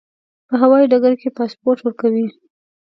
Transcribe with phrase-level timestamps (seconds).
[0.47, 2.25] په هوایي ډګر کې پاسپورت ورکوي.